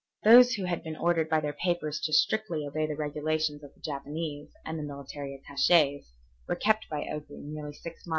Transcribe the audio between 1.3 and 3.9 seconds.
their papers to strictly obey the regulations of the